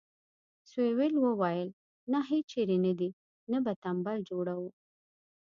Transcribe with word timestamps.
سویلو 0.69 1.19
وویل 1.23 1.69
نه 2.11 2.19
هیچېرې 2.29 2.77
نه 2.85 2.93
دې 2.99 3.09
نه 3.51 3.57
به 3.63 3.71
تمبل 3.83 4.17
جوړوو. 4.29 4.69